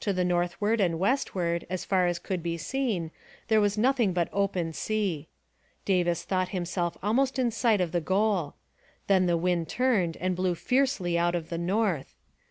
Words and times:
To 0.00 0.12
the 0.12 0.22
northward 0.22 0.82
and 0.82 0.98
westward, 0.98 1.66
as 1.70 1.82
far 1.86 2.06
as 2.06 2.18
could 2.18 2.42
be 2.42 2.58
seen, 2.58 3.10
there 3.48 3.58
was 3.58 3.78
nothing 3.78 4.12
but 4.12 4.28
open 4.30 4.74
sea. 4.74 5.28
Davis 5.86 6.24
thought 6.24 6.50
himself 6.50 6.98
almost 7.02 7.38
in 7.38 7.50
sight 7.50 7.80
of 7.80 7.90
the 7.90 8.02
goal. 8.02 8.56
Then 9.06 9.24
the 9.24 9.38
wind 9.38 9.70
turned 9.70 10.18
and 10.18 10.36
blew 10.36 10.54
fiercely 10.54 11.16
out 11.16 11.34
of 11.34 11.48
the 11.48 11.56
north. 11.56 12.14